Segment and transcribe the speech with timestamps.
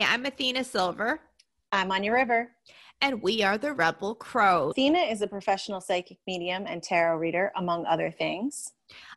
[0.00, 1.20] I'm Athena Silver.
[1.70, 2.50] I'm Anya River.
[3.00, 4.70] And we are the Rebel Crow.
[4.70, 8.72] Athena is a professional psychic medium and tarot reader, among other things.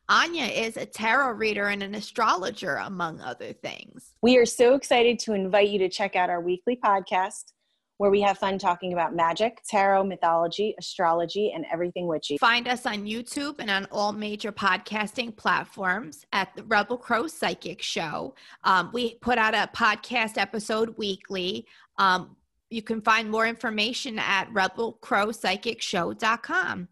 [0.07, 4.13] Anya is a tarot reader and an astrologer, among other things.
[4.21, 7.53] We are so excited to invite you to check out our weekly podcast
[7.97, 12.37] where we have fun talking about magic, tarot, mythology, astrology, and everything witchy.
[12.37, 17.81] Find us on YouTube and on all major podcasting platforms at the Rebel Crow Psychic
[17.81, 18.35] Show.
[18.63, 21.65] Um, we put out a podcast episode weekly.
[21.97, 22.35] Um,
[22.69, 26.87] you can find more information at rebelcrowpsychicshow.com.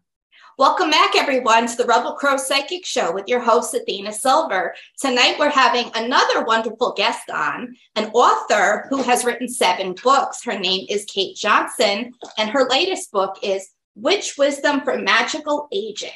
[0.58, 4.74] Welcome back, everyone, to the Rebel Crow Psychic Show with your host, Athena Silver.
[4.98, 10.42] Tonight, we're having another wonderful guest on, an author who has written seven books.
[10.42, 16.08] Her name is Cait Johnson, and her latest book is Witch Wisdom for Magical Aging.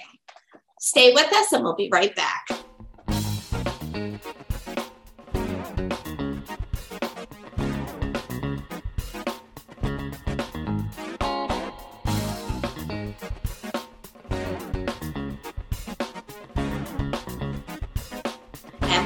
[0.78, 2.48] Stay with us, and we'll be right back.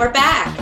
[0.05, 0.55] We're back.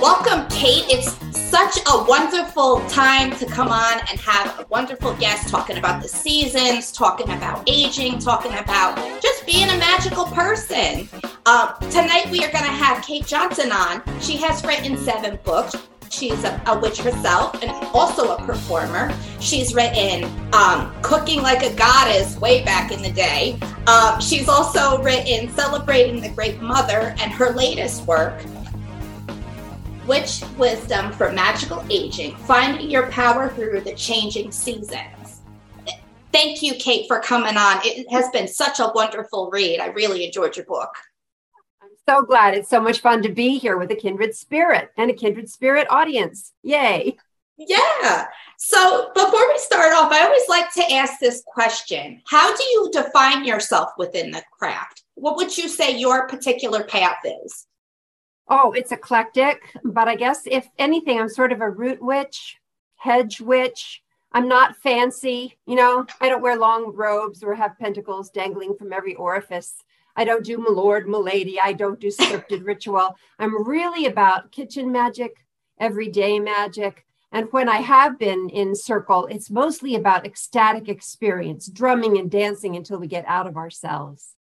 [0.00, 0.84] Welcome, Cait.
[0.86, 6.00] It's such a wonderful time to come on and have a wonderful guest talking about
[6.00, 11.08] the seasons, talking about aging, talking about just being a magical person.
[11.46, 14.04] Um, tonight, we are going to have Cait Johnson on.
[14.20, 15.74] She has written seven books.
[16.14, 19.12] She's a, a, witch herself and also a performer.
[19.40, 23.58] She's written um, Cooking Like a Goddess way back in the day.
[23.88, 28.44] Um, she's also written Celebrating the Great Mother and her latest work,
[30.06, 35.40] Witch Wisdom for Magical Aging Finding Your Power Through the Changing Seasons.
[36.32, 37.80] Thank you, Cait, for coming on.
[37.82, 39.80] It has been such a wonderful read.
[39.80, 40.90] I really enjoyed your book
[42.08, 42.54] so glad.
[42.54, 45.86] It's so much fun to be here with a kindred spirit and a kindred spirit
[45.90, 46.52] audience.
[46.62, 47.16] Yay.
[47.56, 48.26] Yeah.
[48.58, 52.90] So before we start off, I always like to ask this question How do you
[52.92, 55.04] define yourself within the craft?
[55.14, 57.66] What would you say your particular path is?
[58.48, 62.58] Oh, it's eclectic, but I guess if anything, I'm sort of a root witch,
[62.96, 64.02] hedge witch.
[64.32, 68.92] I'm not fancy, you know, I don't wear long robes or have pentacles dangling from
[68.92, 69.74] every orifice.
[70.16, 71.60] I don't do my lord, my lady.
[71.60, 73.16] I don't do scripted ritual.
[73.38, 75.44] I'm really about kitchen magic,
[75.78, 77.04] everyday magic.
[77.32, 82.76] And when I have been in circle, it's mostly about ecstatic experience, drumming and dancing
[82.76, 84.34] until we get out of ourselves.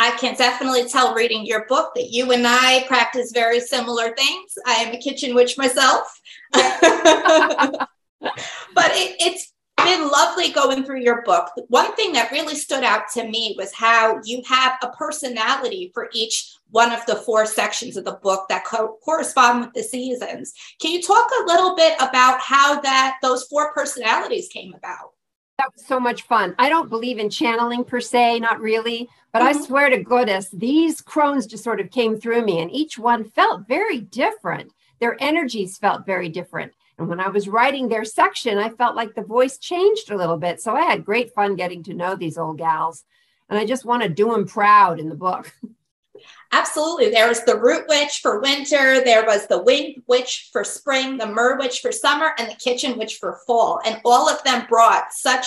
[0.00, 4.56] I can definitely tell reading your book that you and I practice very similar things.
[4.64, 6.20] I am a kitchen witch myself.
[6.52, 7.88] but
[8.20, 9.52] it, it's
[9.84, 11.50] been lovely going through your book.
[11.68, 16.08] One thing that really stood out to me was how you have a personality for
[16.12, 20.52] each one of the four sections of the book that co- correspond with the seasons.
[20.80, 25.12] Can you talk a little bit about how that those four personalities came about?
[25.58, 26.54] That was so much fun.
[26.58, 29.58] I don't believe in channeling per se, not really, but mm-hmm.
[29.58, 33.24] I swear to goodness, these crones just sort of came through me, and each one
[33.24, 34.72] felt very different.
[35.00, 36.72] Their energies felt very different.
[36.98, 40.36] And when I was writing their section, I felt like the voice changed a little
[40.36, 40.60] bit.
[40.60, 43.04] So I had great fun getting to know these old gals.
[43.48, 45.52] And I just want to do them proud in the book.
[46.52, 47.10] Absolutely.
[47.10, 51.26] There was the root witch for winter, there was the wind witch for spring, the
[51.26, 53.80] mer witch for summer, and the kitchen witch for fall.
[53.84, 55.46] And all of them brought such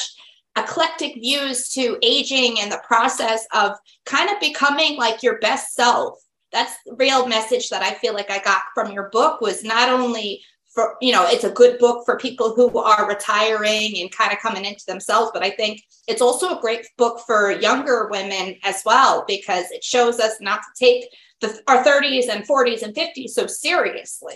[0.57, 6.19] eclectic views to aging and the process of kind of becoming like your best self.
[6.51, 9.90] That's the real message that I feel like I got from your book was not
[9.90, 14.31] only for you know it's a good book for people who are retiring and kind
[14.31, 18.55] of coming into themselves but i think it's also a great book for younger women
[18.63, 21.05] as well because it shows us not to take
[21.41, 24.35] the, our 30s and 40s and 50s so seriously.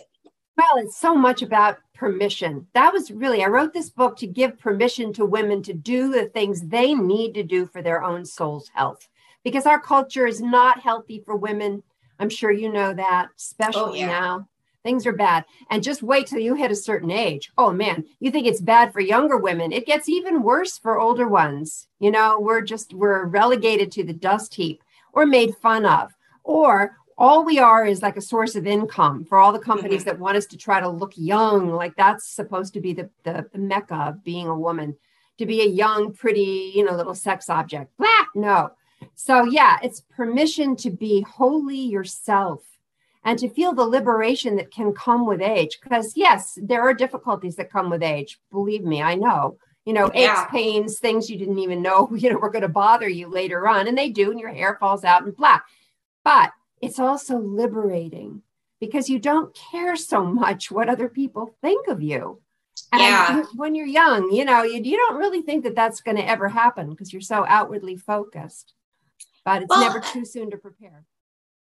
[0.58, 2.68] Well it's so much about permission.
[2.74, 6.26] That was really i wrote this book to give permission to women to do the
[6.26, 9.08] things they need to do for their own soul's health
[9.44, 11.84] because our culture is not healthy for women.
[12.20, 14.08] I'm sure you know that oh, especially oh, yeah.
[14.08, 14.48] now
[14.86, 15.44] things are bad.
[15.72, 17.52] And just wait till you hit a certain age.
[17.58, 19.72] Oh man, you think it's bad for younger women.
[19.72, 21.88] It gets even worse for older ones.
[22.00, 26.14] You know, we're just, we're relegated to the dust heap or made fun of.
[26.44, 30.12] Or all we are is like a source of income for all the companies mm-hmm.
[30.12, 31.72] that want us to try to look young.
[31.72, 34.96] Like that's supposed to be the, the, the mecca of being a woman,
[35.40, 37.98] to be a young, pretty, you know, little sex object.
[37.98, 38.72] Blah, no.
[39.16, 42.62] So yeah, it's permission to be wholly yourself
[43.26, 45.80] and to feel the liberation that can come with age.
[45.82, 48.40] Because, yes, there are difficulties that come with age.
[48.52, 49.58] Believe me, I know.
[49.84, 50.44] You know, yeah.
[50.44, 53.68] aches, pains, things you didn't even know, you know, were going to bother you later
[53.68, 53.88] on.
[53.88, 55.60] And they do, and your hair falls out and blah.
[56.24, 56.52] But
[56.82, 58.44] it's also liberating
[58.80, 62.42] because you don't care so much what other people think of you.
[62.92, 63.44] And Yeah.
[63.56, 66.48] when you're young, you know, you, you don't really think that that's going to ever
[66.48, 68.74] happen because you're so outwardly focused.
[69.44, 71.06] But it's Well, never too soon to prepare.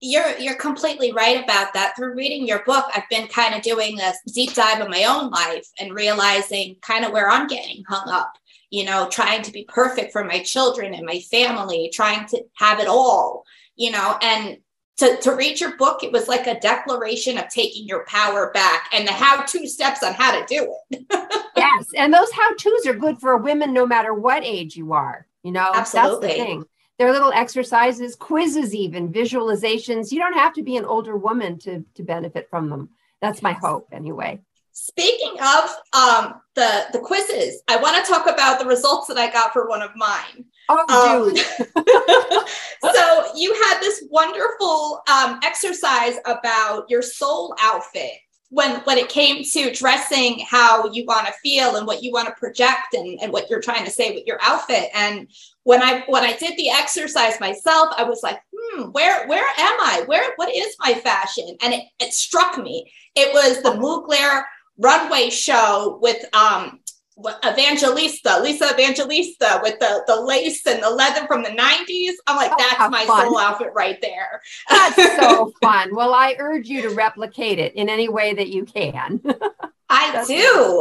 [0.06, 1.96] You're you're completely right about that.
[1.96, 5.30] Through reading your book, I've been kind of doing a deep dive of my own
[5.30, 8.34] life and realizing kind of where I'm getting hung up.
[8.70, 12.80] You know, trying to be perfect for my children and my family, trying to have
[12.80, 13.46] it all.
[13.78, 14.58] You know, and
[14.98, 18.90] to to read your book, it was like a declaration of taking your power back
[18.94, 21.06] and the how-to steps on how to do it.
[21.56, 21.88] yes.
[21.96, 25.28] And those how to's are good for women no matter what age you are.
[25.44, 26.28] You know, that's Absolutely.
[26.28, 26.66] the thing.
[27.00, 30.12] There are little exercises, quizzes, even visualizations.
[30.12, 32.90] You don't have to be an older woman to, to benefit from them.
[33.22, 34.42] That's my hope, anyway.
[34.76, 39.32] Speaking of um, the the quizzes, I want to talk about the results that I
[39.32, 40.46] got for one of mine.
[40.68, 41.46] Oh, Um, dude.
[42.96, 48.14] so you had this wonderful um, exercise about your soul outfit
[48.50, 52.28] when when it came to dressing how you want to feel and what you want
[52.28, 55.28] to project and, and what you're trying to say with your outfit and
[55.64, 59.80] when i when i did the exercise myself i was like hmm where where am
[59.82, 60.04] i?
[60.06, 61.58] Where what is my fashion?
[61.62, 62.92] And it, it struck me.
[63.16, 64.44] It was the mugler
[64.78, 66.80] runway show with um
[67.46, 72.14] Evangelista, Lisa Evangelista with the, the lace and the leather from the 90s.
[72.28, 73.28] I'm like, Oh, that's my fun.
[73.28, 74.42] soul outfit right there.
[74.70, 75.96] That's so fun.
[75.96, 79.22] Well, I urge you to replicate it in any way that you can.
[79.90, 80.36] I That's do.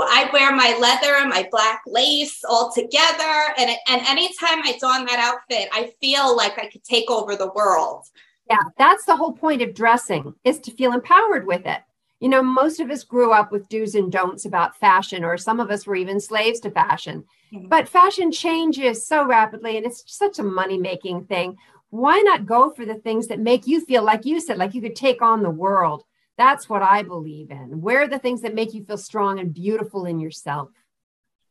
[0.08, 3.54] I wear my leather and my black lace all together.
[3.58, 7.50] And, and anytime I don that outfit, I feel like I could take over the
[7.52, 8.06] world.
[8.48, 11.80] yeah, that's the whole point of dressing is to feel empowered with it.
[12.22, 15.58] You know, most of us grew up with do's and don'ts about fashion, or some
[15.58, 17.24] of us were even slaves to fashion.
[17.52, 17.68] Mhm.
[17.68, 21.58] But fashion changes so rapidly, and it's such a money making thing.
[21.90, 24.80] Why not go for the things that make you feel like you said, like you
[24.80, 26.04] could take on the world?
[26.38, 27.80] That's what I believe in.
[27.80, 30.70] Wear the things that make you feel strong and beautiful in yourself.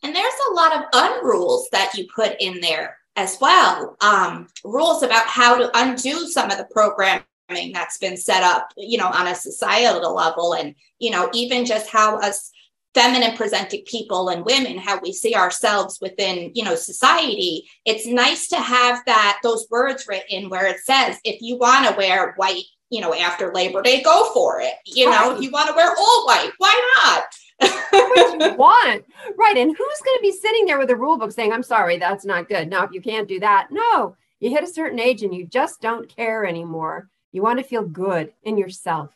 [0.03, 3.97] And there's a lot of unrules that you put in there as well.
[3.99, 7.25] Um, rules about how to undo some of the programming
[7.73, 10.53] that's been set up, you know, on a societal level.
[10.53, 12.51] And, you know, even just how us
[12.93, 17.63] feminine presenting people and women, how we see ourselves within, you know, society.
[17.85, 21.95] It's nice to have that, those words written where it says, if you want to
[21.95, 24.73] wear white, you know, after Labor Day, go for it.
[24.85, 27.23] You know, if you want to wear all white, why not?
[27.91, 29.05] what you want.
[29.37, 29.57] Right.
[29.57, 32.25] And who's going to be sitting there with a rule book saying, I'm sorry, that's
[32.25, 32.69] not good.
[32.69, 35.81] Now, if you can't do that, no, you hit a certain age and you just
[35.81, 37.07] don't care anymore.
[37.31, 39.11] You want to feel good in yourself.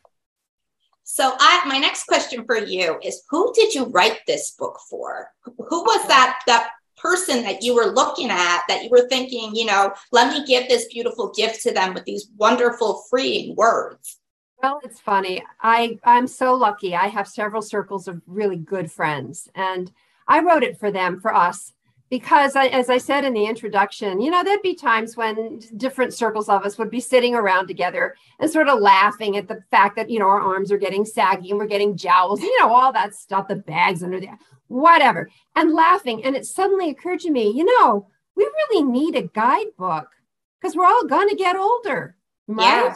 [1.04, 5.32] So I my next question for you is who did you write this book for?
[5.44, 9.66] Who was that that person that you were looking at that you were thinking, you
[9.66, 14.20] know, let me give this beautiful gift to them with these wonderful freeing words?
[14.64, 15.44] Well, it's funny.
[15.62, 16.96] I I'm so lucky.
[16.96, 19.92] I have several circles of really good friends, and
[20.28, 21.74] I wrote it for them, for us,
[22.10, 26.14] because I, as I said in the introduction, you know, there'd be times when different
[26.14, 29.96] circles of us would be sitting around together and sort of laughing at the fact
[29.96, 32.94] that you know our arms are getting saggy and we're getting jowls, you know, all
[32.94, 34.38] that stuff, the bags under there,
[34.68, 36.24] whatever, and laughing.
[36.24, 40.10] And it suddenly occurred to me, you know, we really need a guidebook
[40.62, 42.16] because we're all going to get older,
[42.48, 42.86] right?
[42.86, 42.96] Yeah.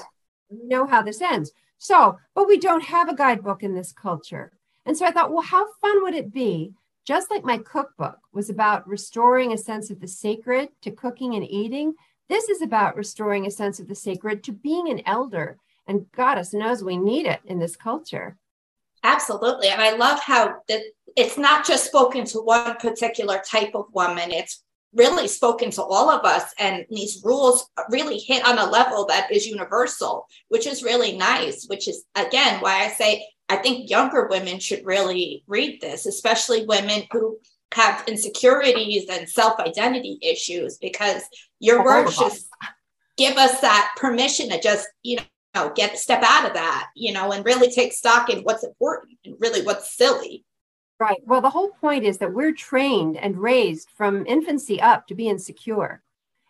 [0.49, 1.51] we know how this ends.
[1.77, 4.51] So, but we don't have a guidebook in this culture.
[4.85, 6.73] And so I thought, well, how fun would it be?
[7.05, 11.49] Just like my cookbook was about restoring a sense of the sacred to cooking and
[11.49, 11.95] eating,
[12.27, 15.57] this is about restoring a sense of the sacred to being an elder.
[15.87, 18.37] And goddess knows we need it in this culture.
[19.03, 19.69] Absolutely.
[19.69, 20.81] And I love how that
[21.15, 24.31] it's not just spoken to one particular type of woman.
[24.31, 24.63] It's
[24.93, 26.53] really spoken to all of us.
[26.59, 31.65] And these rules really hit on a level that is universal, which is really nice,
[31.67, 36.65] which is again why I say I think younger women should really read this, especially
[36.65, 37.39] women who
[37.73, 41.23] have insecurities and self-identity issues, because
[41.59, 42.47] your All words just
[43.17, 45.17] give us that permission to just, you
[45.55, 49.17] know, get step out of that, you know, and really take stock in what's important
[49.25, 50.45] and really what's silly.
[50.99, 51.21] Right.
[51.25, 55.29] Well, the whole point is that we're trained and raised from infancy up to be
[55.29, 56.01] insecure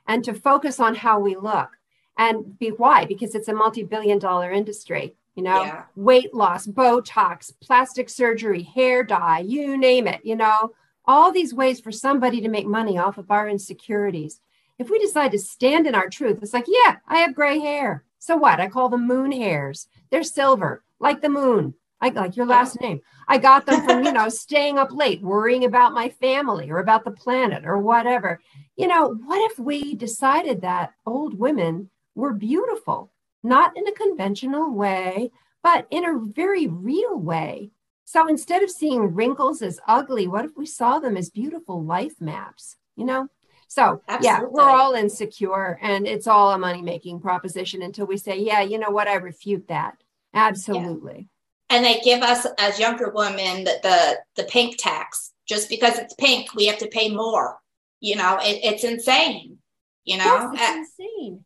[0.08, 1.70] and to focus on how we look.
[2.18, 3.06] And be why?
[3.06, 5.84] Because it's a multi billion dollar industry, you know, Yeah.
[5.96, 10.72] weight loss, Botox, plastic surgery, hair dye, you name it, you know,
[11.06, 14.42] all these ways for somebody to make money off of our insecurities.
[14.78, 18.04] If we decide to stand in our truth, it's like, yeah, I have gray hair.
[18.20, 18.60] So what?
[18.60, 19.88] I call them moon hairs.
[20.10, 21.74] They're silver, like the moon.
[22.02, 23.00] I like your last name.
[23.30, 27.06] I got them from, you know, staying up late, worrying about my family or about
[27.06, 28.42] the planet or whatever.
[28.76, 33.12] You know, what if we decided that old women were beautiful,
[33.44, 35.32] not in a conventional way,
[35.64, 37.72] but in a very real way.
[38.06, 42.20] So instead of seeing wrinkles as ugly, what if we saw them as beautiful life
[42.20, 42.76] maps?
[42.96, 43.28] You know?
[43.68, 44.26] So Absolutely.
[44.26, 48.62] yeah, we're all insecure and it's all a money making proposition until we say, yeah,
[48.62, 49.08] you know what?
[49.08, 50.02] I refute that.
[50.34, 51.28] Absolutely.
[51.70, 51.78] Yeah.
[51.78, 55.34] And they give us as younger women the, the, the pink tax.
[55.48, 57.60] Just because it's pink, we have to pay more.
[58.00, 59.58] You know, it, it's insane.
[60.04, 61.46] You know, yes, it's uh, insane.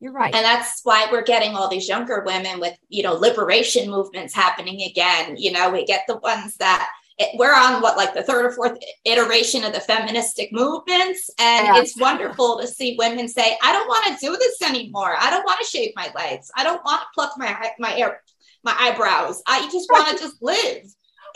[0.00, 0.34] You're right.
[0.34, 4.80] And that's why we're getting all these younger women with, you know, liberation movements happening
[4.82, 5.36] again.
[5.36, 6.88] You know, we get the ones that
[7.18, 11.30] it, we're on what, like the third or fourth iteration of the feministic movements.
[11.38, 11.78] And yeah.
[11.78, 15.16] it's wonderful to see women say, I don't want to do this anymore.
[15.20, 16.50] I don't want to shave my legs.
[16.56, 18.22] I don't want to pluck my, my hair,
[18.64, 19.42] my eyebrows.
[19.46, 20.84] I just want to just live.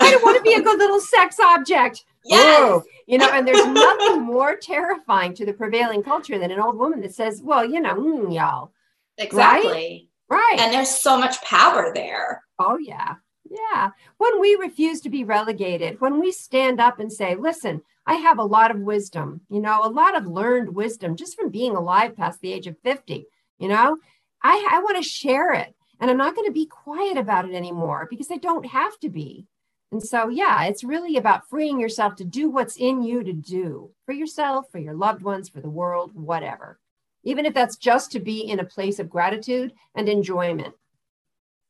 [0.01, 2.03] I don't want to be a good little sex object.
[2.25, 2.59] Yes.
[2.61, 6.77] Oh, you know, and there's nothing more terrifying to the prevailing culture than an old
[6.77, 8.73] woman that says, well, you know, mm, y'all.
[9.19, 10.09] Exactly.
[10.29, 10.39] Right?
[10.39, 10.61] right.
[10.61, 12.43] And there's so much power there.
[12.59, 13.17] Oh, yeah.
[13.51, 13.91] Yeah.
[14.17, 18.39] When we refuse to be relegated, when we stand up and say, listen, I have
[18.39, 22.17] a lot of wisdom, you know, a lot of learned wisdom just from being alive
[22.17, 23.27] past the age of 50,
[23.59, 23.99] you know,
[24.43, 25.75] I, I want to share it.
[26.01, 29.09] And I'm not going to be quiet about it anymore because I don't have to
[29.09, 29.47] be.
[29.95, 33.93] And so, yeah, it's really about freeing yourself to do what's in you to do
[34.07, 36.81] for yourself, for your loved ones, for the world, whatever.
[37.23, 40.75] Even if that's just to be in a place of gratitude and enjoyment.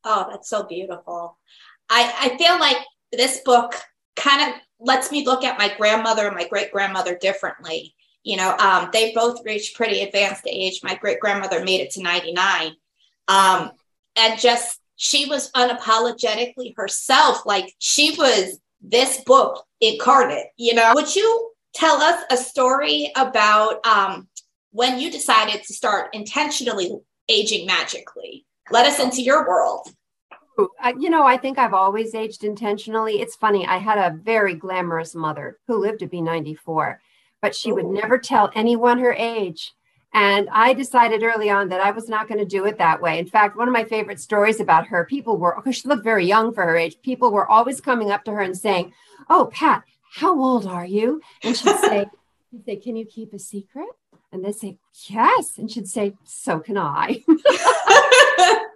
[0.04, 1.36] Oh, that's so beautiful.
[1.90, 2.78] I, I feel like
[3.12, 3.74] this book
[4.16, 7.94] kind of lets me look at my grandmother and my great grandmother differently.
[8.22, 10.80] You know, um, they both reached pretty advanced age.
[10.82, 12.72] My great grandmother made it to 99.
[13.28, 13.72] Um,
[14.16, 17.44] and just she was unapologetically herself.
[17.44, 20.92] Like she was this book incarnate, you know.
[20.94, 24.28] Would you tell us a story about um,
[24.70, 26.90] when you decided to start intentionally
[27.28, 28.46] aging magically?
[28.70, 29.88] Let us into your world.
[30.98, 33.20] You know, I think I've always aged intentionally.
[33.20, 33.66] It's funny.
[33.66, 36.98] I had a very glamorous mother who lived to be 94,
[37.42, 39.74] but she would never tell anyone her age.
[40.14, 43.18] And I decided early on that I was not going to do it that way.
[43.18, 46.24] In fact, one of my favorite stories about her, people were, because she looked very
[46.24, 48.92] young for her age, people were always coming up to her and saying,
[49.28, 49.82] Oh, Pat,
[50.14, 51.20] how old are you?
[51.42, 52.06] And she'd say,
[52.50, 53.88] she'd say Can you keep a secret?
[54.30, 54.78] And they'd say,
[55.08, 55.58] Yes.
[55.58, 57.24] And she'd say, So can I.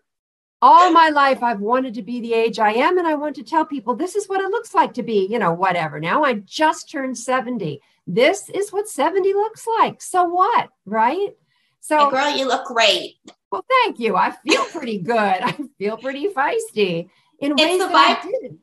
[0.60, 3.44] All my life, I've wanted to be the age I am, and I want to
[3.44, 6.00] tell people this is what it looks like to be, you know, whatever.
[6.00, 10.00] Now I just turned 70 this is what 70 looks like.
[10.00, 10.70] So what?
[10.86, 11.36] Right?
[11.80, 13.16] So, hey girl, you look great.
[13.52, 14.16] Well, thank you.
[14.16, 15.16] I feel pretty good.
[15.16, 18.58] I feel pretty feisty in it's ways the that I did.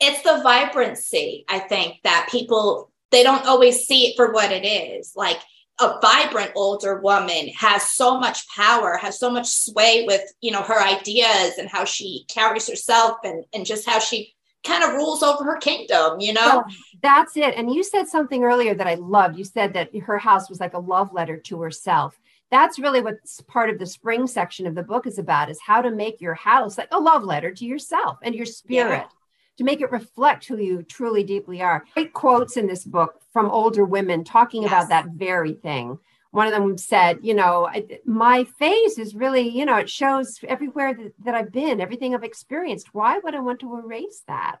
[0.00, 4.66] It's the vibrancy, I think, that people they don't always see it for what it
[4.66, 5.12] is.
[5.14, 5.38] Like
[5.78, 10.62] a vibrant older woman has so much power, has so much sway with, you know,
[10.62, 15.22] her ideas and how she carries herself and, and just how she kind of rules
[15.22, 16.64] over her kingdom, you know?
[16.66, 17.54] Oh, that's it.
[17.56, 19.38] And you said something earlier that I loved.
[19.38, 22.18] You said that her house was like a love letter to herself.
[22.50, 23.16] That's really what
[23.48, 26.34] part of the spring section of the book is about is how to make your
[26.34, 29.04] house like a love letter to yourself and your spirit.
[29.04, 29.15] Yeah.
[29.58, 31.84] To make it reflect who you truly deeply are.
[31.94, 34.70] Great quotes in this book from older women talking yes.
[34.70, 35.98] about that very thing
[36.36, 37.66] one of them said, you know,
[38.04, 42.24] my face is really, you know, it shows everywhere that, that I've been, everything I've
[42.24, 42.92] experienced.
[42.92, 44.58] Why would I want to erase that?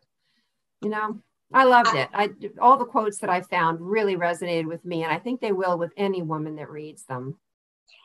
[0.82, 1.20] You know,
[1.52, 2.08] I loved it.
[2.14, 2.30] I
[2.62, 5.76] all the quotes that I found really resonated with me, and I think they will
[5.76, 7.36] with any woman that reads them.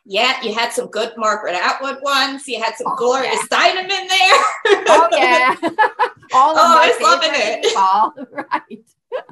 [0.06, 2.48] Yeah, you had some good Margaret Atwood ones.
[2.50, 3.42] You had some oh, Gloria yeah.
[3.50, 4.86] Steinem in there.
[4.90, 5.56] oh yeah,
[6.34, 7.76] all of oh, I was loving it.
[7.78, 8.86] All right.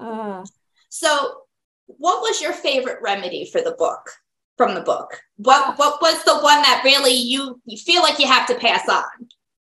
[0.00, 0.44] Uh.
[0.88, 1.42] So
[1.86, 4.10] what was your favorite remedy for the book
[4.56, 5.20] from the book?
[5.36, 8.88] What what was the one that really you you feel like you have to pass
[8.88, 9.28] on?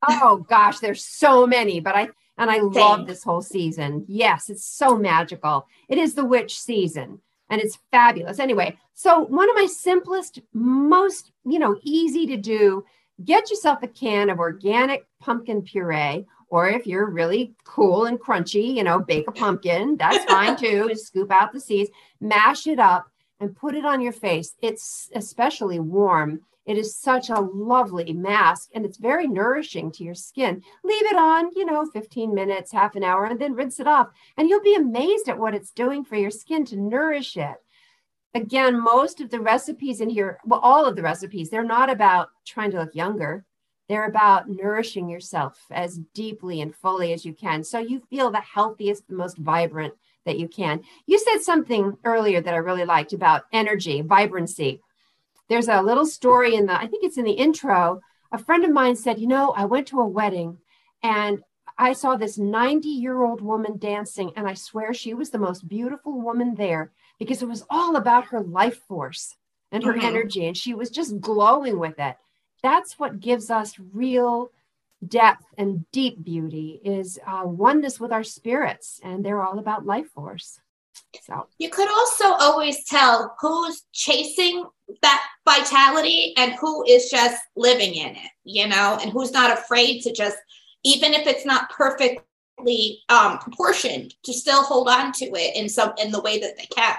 [0.07, 2.73] Oh gosh, there's so many, but I and I Same.
[2.73, 4.05] love this whole season.
[4.09, 5.67] Yes, it's so magical.
[5.89, 8.39] It is the witch season and it's fabulous.
[8.39, 12.85] Anyway, so one of my simplest, most, you know, easy to do,
[13.25, 18.75] get yourself a can of organic pumpkin puree or if you're really cool and crunchy,
[18.77, 19.97] you know, bake a pumpkin.
[19.97, 20.87] That's fine too.
[20.91, 21.91] Just scoop out the seeds,
[22.21, 24.55] mash it up, and put it on your face.
[24.61, 26.43] It's especially warm.
[26.67, 30.63] It is such a lovely mask and it's very nourishing to your skin.
[30.85, 34.09] Leave it on, you know, 15 minutes, half an hour, and then rinse it off.
[34.37, 37.57] And you'll be amazed at what it's doing for your skin to nourish it.
[38.35, 42.29] Again, most of the recipes in here, well, all of the recipes, they're not about
[42.45, 43.47] trying to look younger.
[43.89, 47.65] They're about nourishing yourself as deeply and fully as you can.
[47.65, 50.83] So you feel the healthiest, the most vibrant that you can.
[51.07, 54.81] You said something earlier that I really liked about energy, vibrancy.
[55.49, 58.01] There's a little story in the, I think it's in the intro
[58.33, 60.59] a friend of mine said, You know, I went to a wedding
[61.03, 61.43] and
[61.79, 65.69] I saw this 90 year old woman dancing, and I swear she was the most
[65.69, 69.37] beautiful woman there because it was all about her life force
[69.71, 70.07] and her mm-hmm.
[70.07, 72.17] energy, and she was just glowing with it.
[72.63, 74.51] That's what gives us real
[75.07, 80.09] depth and deep beauty is uh, oneness with our spirits, and they're all about life
[80.11, 80.61] force.
[81.23, 84.65] So you could also always tell who's chasing
[85.03, 90.03] that vitality and who is just living in it, you know, and who's not afraid
[90.03, 90.37] to just,
[90.85, 95.93] even if it's not perfectly um, proportioned, to still hold on to it in some
[96.03, 96.97] in the way that they can.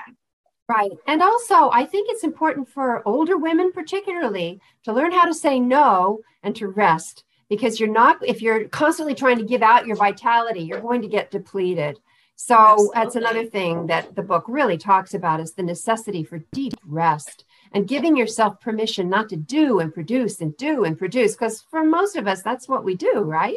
[0.70, 0.92] Right.
[1.08, 5.60] And also, I think it's important for older women, particularly, to learn how to say
[5.60, 9.98] no and to rest because you're not, if you're constantly trying to give out your
[9.98, 12.00] vitality, you're going to get depleted.
[12.36, 12.92] So Absolutely.
[12.96, 17.46] that's another thing that the book really talks about is the necessity for deep rest
[17.74, 21.34] and giving yourself permission not to do and produce and do and produce.
[21.34, 23.56] Because for most of us, that's what we do, right?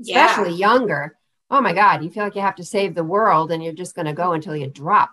[0.00, 0.72] Especially yeah.
[0.72, 1.18] younger.
[1.50, 3.94] Oh my God, you feel like you have to save the world and you're just
[3.94, 5.10] going to go until you drop,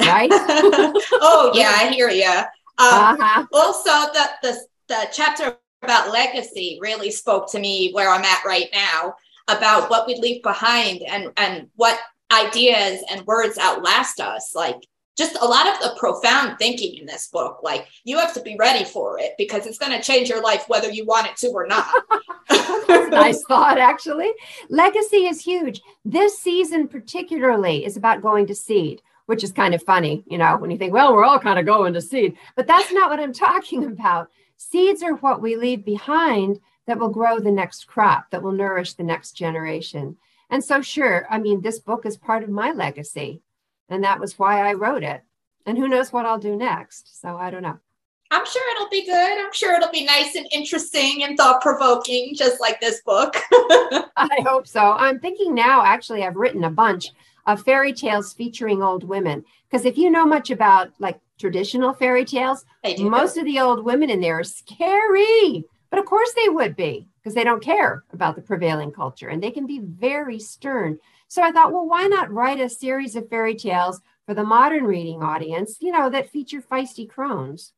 [0.00, 0.30] right?
[0.32, 2.30] oh, yeah, I hear you.
[2.30, 2.46] Um,
[2.78, 3.46] uh-huh.
[3.52, 8.68] Also, the, the, the chapter about legacy really spoke to me where I'm at right
[8.72, 9.14] now
[9.48, 11.98] about what we leave behind and, and what
[12.32, 14.54] ideas and words outlast us.
[14.54, 14.76] Like
[15.16, 17.60] just a lot of the profound thinking in this book.
[17.62, 20.64] Like you have to be ready for it because it's going to change your life
[20.68, 21.88] whether you want it to or not.
[23.10, 24.32] nice thought, actually.
[24.68, 25.80] Legacy is huge.
[26.04, 30.56] This season, particularly, is about going to seed, which is kind of funny, you know,
[30.56, 33.20] when you think, well, we're all kind of going to seed, but that's not what
[33.20, 34.28] I'm talking about.
[34.56, 36.58] Seeds are what we leave behind
[36.88, 40.16] that will grow the next crop, that will nourish the next generation.
[40.50, 43.40] And so, sure, I mean, this book is part of my legacy.
[43.88, 45.22] And that was why I wrote it.
[45.64, 47.20] And who knows what I'll do next.
[47.20, 47.78] So I don't know.
[48.32, 49.44] I'm sure it'll be good.
[49.44, 53.36] I'm sure it'll be nice and interesting and thought provoking, just like this book.
[54.16, 54.80] I hope so.
[54.80, 57.10] I'm thinking now, actually, I've written a bunch
[57.46, 59.44] of fairy tales featuring old women.
[59.68, 62.64] Because if you know much about like traditional fairy tales,
[62.98, 65.64] most of the old women in there are scary.
[65.90, 69.42] But of course they would be because they don't care about the prevailing culture and
[69.42, 70.98] they can be very stern.
[71.28, 74.84] So I thought, well, why not write a series of fairy tales for the modern
[74.84, 77.72] reading audience, you know, that feature feisty crones?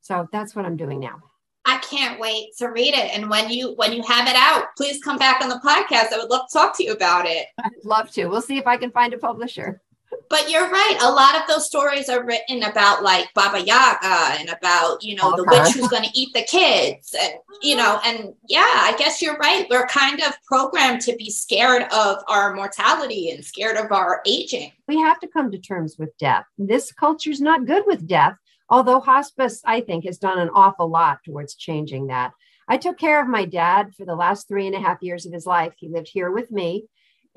[0.00, 1.29] So that's what I'm doing now.
[1.70, 3.16] I can't wait to read it.
[3.16, 6.12] And when you when you have it out, please come back on the podcast.
[6.12, 7.46] I would love to talk to you about it.
[7.62, 8.26] I'd love to.
[8.26, 9.80] We'll see if I can find a publisher
[10.28, 10.96] but you're right.
[11.02, 15.32] A lot of those stories are written about like Baba Yaga and about, you know,
[15.32, 15.36] okay.
[15.36, 17.14] the witch who's going to eat the kids.
[17.20, 19.66] And, you know, and yeah, I guess you're right.
[19.68, 24.72] We're kind of programmed to be scared of our mortality and scared of our aging.
[24.86, 26.44] We have to come to terms with death.
[26.58, 28.36] This culture's not good with death,
[28.70, 32.32] although hospice, I think, has done an awful lot towards changing that.
[32.68, 35.32] I took care of my dad for the last three and a half years of
[35.32, 35.74] his life.
[35.76, 36.86] He lived here with me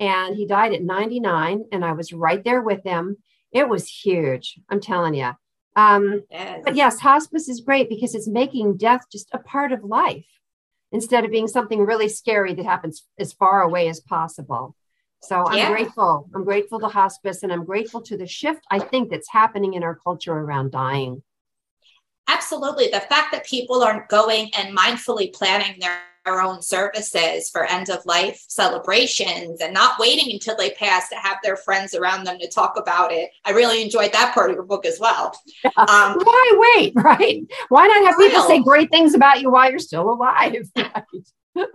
[0.00, 3.16] and he died at 99 and i was right there with him
[3.52, 5.30] it was huge i'm telling you
[5.76, 6.62] um, yes.
[6.64, 10.26] but yes hospice is great because it's making death just a part of life
[10.92, 14.76] instead of being something really scary that happens as far away as possible
[15.26, 15.70] so i'm yeah.
[15.70, 19.74] grateful i'm grateful to hospice and i'm grateful to the shift i think that's happening
[19.74, 21.22] in our culture around dying
[22.28, 27.64] absolutely the fact that people are going and mindfully planning their their own services for
[27.64, 32.24] end of life celebrations and not waiting until they pass to have their friends around
[32.24, 33.30] them to talk about it.
[33.44, 35.38] I really enjoyed that part of your book as well.
[35.76, 37.42] Um, Why wait, right?
[37.68, 40.70] Why not have people say great things about you while you're still alive?
[41.56, 41.68] Right?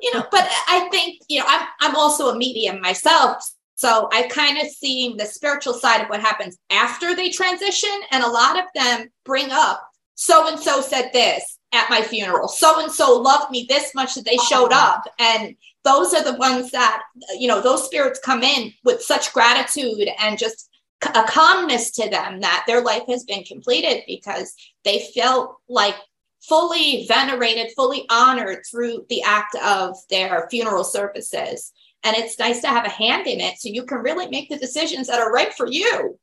[0.00, 3.44] You know, but I think, you know, I'm, I'm also a medium myself.
[3.76, 7.90] So I've kind of seen the spiritual side of what happens after they transition.
[8.10, 12.48] And a lot of them bring up so and so said this at my funeral.
[12.48, 15.04] So and so loved me this much that they showed up.
[15.20, 17.02] And those are the ones that,
[17.38, 20.68] you know, those spirits come in with such gratitude and just
[21.02, 25.94] a calmness to them that their life has been completed because they felt like
[26.42, 31.72] fully venerated, fully honored through the act of their funeral services.
[32.04, 34.58] And it's nice to have a hand in it so you can really make the
[34.58, 36.18] decisions that are right for you.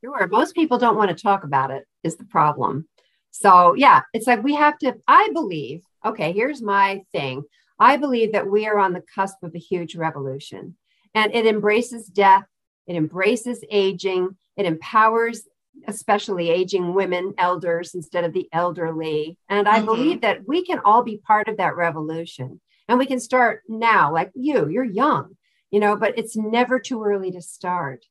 [0.00, 0.26] Sure.
[0.26, 2.88] Most people don't want to talk about it, is the problem.
[3.30, 7.44] So, yeah, it's like we have to, I believe, okay, here's my thing.
[7.78, 10.76] I believe that we are on the cusp of a huge revolution
[11.14, 12.44] and it embraces death,
[12.86, 15.42] it embraces aging, it empowers
[15.86, 19.38] especially aging women, elders instead of the elderly.
[19.48, 19.86] And I mm-hmm.
[19.86, 22.60] believe that we can all be part of that revolution.
[22.88, 25.36] And we can start now, like you, you're young,
[25.70, 28.04] you know, but it's never too early to start.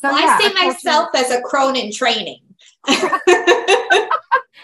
[0.00, 2.40] So well, yeah, I see myself as a crone in training.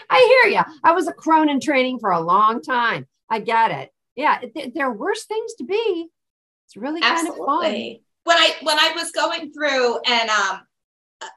[0.09, 0.61] I hear you.
[0.83, 3.07] I was a crone in training for a long time.
[3.29, 3.91] I get it.
[4.15, 6.07] Yeah, th- there are worse things to be.
[6.65, 7.45] It's really kind Absolutely.
[7.45, 7.99] of fun.
[8.23, 10.61] When I when I was going through and um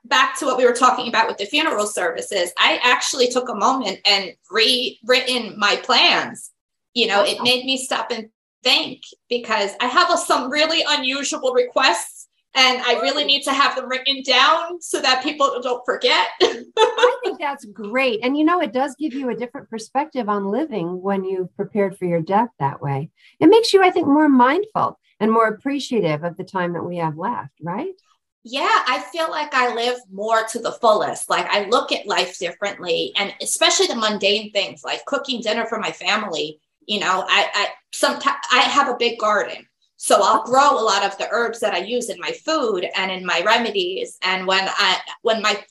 [0.04, 3.54] back to what we were talking about with the funeral services, I actually took a
[3.54, 6.50] moment and rewritten my plans.
[6.94, 8.28] You know, it made me stop and
[8.62, 13.76] think because I have a, some really unusual requests and I really need to have
[13.76, 16.28] them written down so that people don't forget.
[16.40, 18.20] I think that's great.
[18.22, 21.96] And you know, it does give you a different perspective on living when you've prepared
[21.96, 23.10] for your death that way.
[23.40, 26.98] It makes you, I think, more mindful and more appreciative of the time that we
[26.98, 27.94] have left, right?
[28.44, 31.30] Yeah, I feel like I live more to the fullest.
[31.30, 35.78] Like I look at life differently and especially the mundane things like cooking dinner for
[35.78, 36.60] my family.
[36.86, 39.66] You know, I, I sometimes I have a big garden
[40.02, 43.08] so I'll grow a lot of the herbs that I use in my food and
[43.08, 44.18] in my remedies.
[44.22, 45.64] And when I when my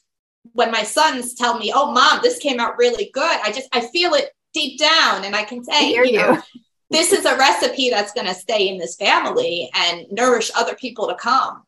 [0.53, 3.81] when my sons tell me, "Oh, mom, this came out really good," I just I
[3.81, 6.41] feel it deep down, and I can say, you, you know,
[6.89, 11.09] this is a recipe that's going to stay in this family and nourish other people
[11.09, 11.63] to come.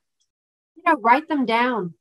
[0.86, 1.94] You know, write them down.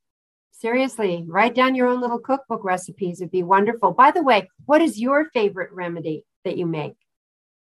[0.52, 3.20] Seriously, write down your own little cookbook recipes.
[3.20, 3.92] It'd be wonderful.
[3.92, 6.94] By the way, what is your favorite remedy that you make?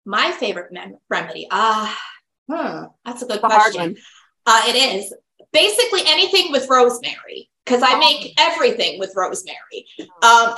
[0.06, 1.92] My favorite mem- remedy, ah.
[1.92, 1.96] Uh,
[2.50, 3.98] Hmm, that's a good a question.
[4.46, 5.14] Uh, it is
[5.52, 8.52] basically anything with rosemary because I make oh.
[8.52, 9.86] everything with rosemary.
[10.00, 10.56] Um, um,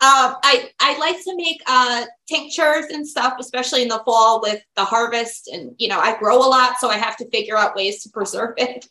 [0.00, 4.84] I I like to make uh, tinctures and stuff, especially in the fall with the
[4.84, 5.48] harvest.
[5.52, 8.10] And you know, I grow a lot, so I have to figure out ways to
[8.10, 8.86] preserve it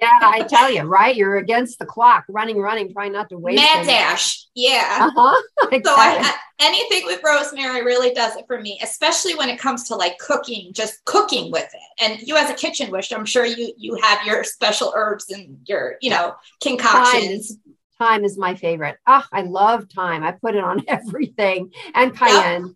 [0.00, 1.14] yeah, I tell you, right?
[1.14, 3.62] You're against the clock, running, running, trying not to waste.
[3.62, 4.46] Mad dash.
[4.54, 5.10] Yeah.
[5.14, 5.42] Uh-huh.
[5.84, 9.84] So I, I, anything with rosemary really does it for me, especially when it comes
[9.88, 12.02] to like cooking, just cooking with it.
[12.04, 15.58] And you as a kitchen witch, I'm sure you you have your special herbs and
[15.66, 17.48] your, you know, concoctions.
[17.50, 18.96] Thyme, thyme is my favorite.
[19.06, 20.24] Ah, oh, I love thyme.
[20.24, 21.70] I put it on everything.
[21.94, 22.64] And cayenne.
[22.64, 22.74] Yep.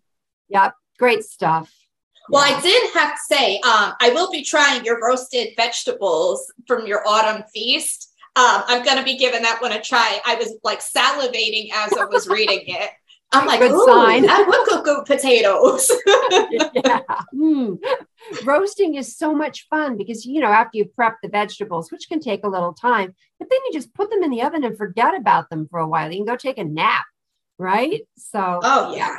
[0.49, 0.73] yep.
[0.97, 1.73] Great stuff.
[2.29, 2.43] Well.
[2.43, 7.07] I did have to say, um, I will be trying your roasted vegetables from your
[7.07, 8.13] autumn feast.
[8.35, 10.19] Um, I'm going to be giving that one a try.
[10.25, 12.89] I was like salivating as I was reading it.
[13.31, 14.29] I'm like, good sign.
[14.29, 15.91] I would cook good potatoes.
[16.73, 17.01] yeah.
[17.33, 17.77] Mm.
[18.43, 22.19] Roasting is so much fun because you know after you prep the vegetables, which can
[22.19, 25.15] take a little time, but then you just put them in the oven and forget
[25.15, 26.11] about them for a while.
[26.11, 27.05] You can go take a nap,
[27.57, 28.01] right?
[28.17, 29.17] So, oh yeah,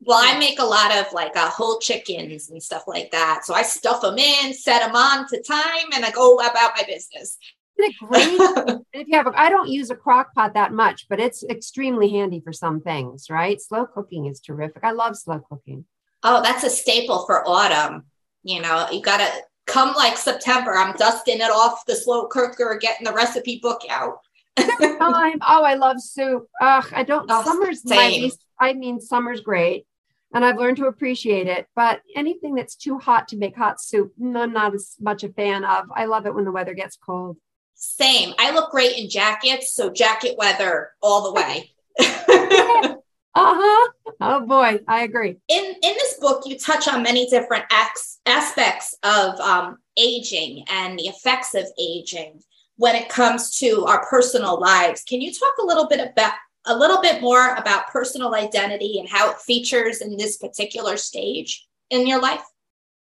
[0.00, 3.44] well, I make a lot of like uh, whole chickens and stuff like that.
[3.44, 6.82] So I stuff them in, set them on to time, and I go about my
[6.86, 7.38] business.
[7.78, 8.80] Isn't it great?
[8.92, 12.08] if you have, a, I don't use a crock pot that much, but it's extremely
[12.08, 13.60] handy for some things, right?
[13.60, 14.84] Slow cooking is terrific.
[14.84, 15.84] I love slow cooking.
[16.22, 18.04] Oh, that's a staple for autumn.
[18.42, 20.74] You know, you got to come like September.
[20.74, 24.20] I'm dusting it off the slow cooker, getting the recipe book out.
[24.56, 25.38] Time.
[25.46, 26.48] Oh, I love soup.
[26.60, 27.26] Ugh, I don't.
[27.30, 27.96] Oh, summer's same.
[27.96, 28.40] my least.
[28.58, 29.86] I mean, summer's great,
[30.34, 31.66] and I've learned to appreciate it.
[31.74, 35.64] But anything that's too hot to make hot soup, I'm not as much a fan
[35.64, 35.86] of.
[35.94, 37.36] I love it when the weather gets cold.
[37.74, 38.34] Same.
[38.38, 41.72] I look great in jackets, so jacket weather all the way.
[43.36, 43.92] uh-huh
[44.22, 48.94] oh boy i agree in in this book you touch on many different acts, aspects
[49.02, 52.40] of um, aging and the effects of aging
[52.76, 55.02] when it comes to our personal lives.
[55.02, 56.32] Can you talk a little bit about
[56.68, 61.64] a little bit more about personal identity and how it features in this particular stage
[61.90, 62.42] in your life?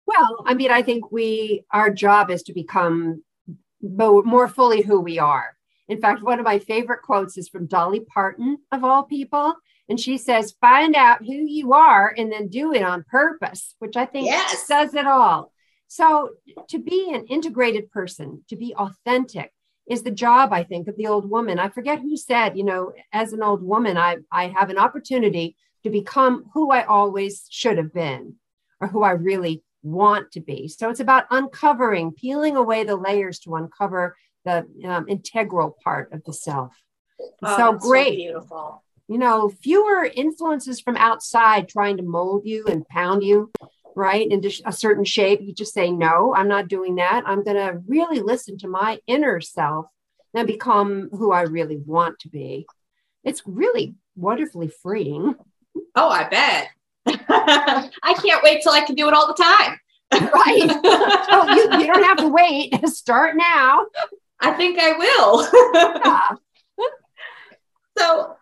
[0.06, 3.24] Well, I mean, I think we our job is to become
[3.82, 5.56] more fully who we are.
[5.88, 9.56] In fact, one of my favorite quotes is from Dolly Parton, of all people.
[9.90, 13.96] And she says, find out who you are and then do it on purpose, which
[13.96, 14.68] I think yes.
[14.68, 15.54] says it all.
[15.88, 16.32] So,
[16.70, 19.54] to be an integrated person, to be authentic,
[19.90, 21.60] is the job, I think, of the old woman.
[21.60, 25.56] I forget who said, you know, as an old woman, I, I have an opportunity
[25.84, 28.36] to become who I always should have been
[28.82, 30.68] or who I really want to be.
[30.68, 36.24] So, it's about uncovering, peeling away the layers to uncover the um, integral part of
[36.26, 36.74] the self.
[37.44, 38.14] Oh, so great.
[38.14, 38.84] So beautiful.
[39.08, 43.52] You know, fewer influences from outside trying to mold you and pound you
[43.98, 47.24] right into a certain shape you just say no i'm not doing that.
[47.26, 49.88] I'm going to really listen to my inner self
[50.34, 52.68] and become who i really want to be.
[53.24, 55.36] It's really wonderfully freeing.
[55.96, 56.70] Oh i bet.
[57.08, 59.80] I can't wait till i can do it all the time.
[60.12, 60.80] Right.
[61.30, 62.74] Oh you, you don't have to wait.
[62.88, 63.86] Start now.
[64.40, 65.48] I think i will.
[65.74, 66.30] Yeah.
[67.98, 68.36] so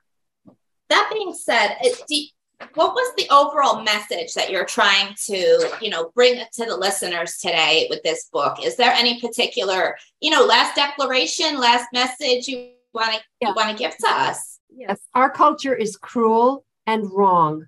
[0.89, 2.34] that being said it,
[2.75, 7.37] what was the overall message that you're trying to you know bring to the listeners
[7.37, 12.71] today with this book is there any particular you know last declaration last message you
[12.95, 13.51] want to Yeah.
[13.55, 14.59] want to give to us?
[14.69, 17.67] Yes, our culture is cruel and wrong.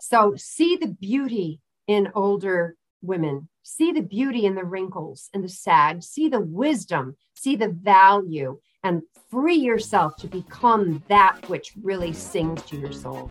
[0.00, 5.48] So see the beauty in older women, see the beauty in the wrinkles and the
[5.48, 12.12] sag, see the wisdom, see the value, and free yourself to become that which really
[12.12, 13.30] sings to your soul.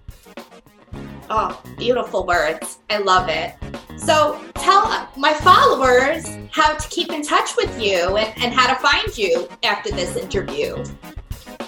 [1.30, 2.80] Oh, beautiful words.
[2.90, 3.54] I love it.
[3.98, 8.76] So tell my followers how to keep in touch with you and, and how to
[8.82, 10.84] find you after this interview.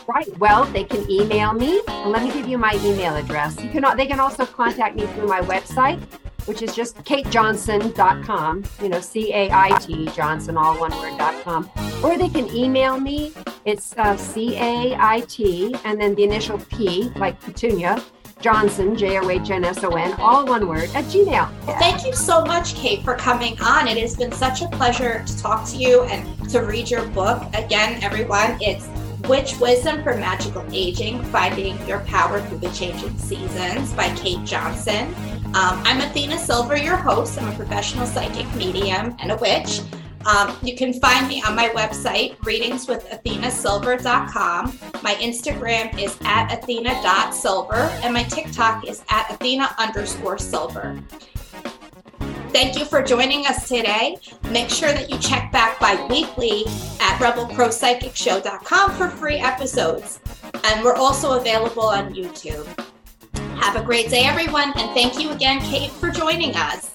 [0.07, 0.36] Right.
[0.39, 1.81] Well, they can email me.
[1.88, 3.62] And let me give you my email address.
[3.62, 6.01] You can they can also contact me through my website,
[6.45, 11.69] which is just caitjohnson.com, you know, C A I T Johnson, all one word.com.
[12.03, 13.34] Or they can email me.
[13.65, 18.03] It's uh, C A I T and then the initial P, like Petunia,
[18.41, 21.49] Johnson, J O H N S O N, all one word, at Gmail.
[21.80, 23.88] Thank you so much, Cait, for coming on.
[23.88, 27.43] It has been such a pleasure to talk to you and to read your book.
[27.54, 28.88] Again, everyone, it's
[29.27, 35.13] Witch Wisdom for Magical Aging Finding Your Power Through the Changing Seasons by Cait Johnson.
[35.54, 37.41] Um, I'm Athena Silver, your host.
[37.41, 39.82] I'm a professional psychic medium and a witch.
[40.25, 44.79] Um, you can find me on my website, readingswithathenasilver.com.
[45.03, 51.01] My Instagram is at athena.silver, and my TikTok is at athena underscore silver.
[52.51, 54.17] Thank you for joining us today.
[54.49, 56.65] Make sure that you check back bi-weekly
[56.99, 60.19] at rebelcrowpsychicshow.com for free episodes.
[60.65, 62.67] And we're also available on YouTube.
[63.57, 66.91] Have a great day, everyone, and thank you again, Cait, for joining us.